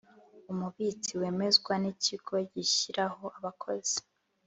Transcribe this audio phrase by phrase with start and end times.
[0.51, 3.97] umubitsi wemezwa n ikigo gishyiraho abakozi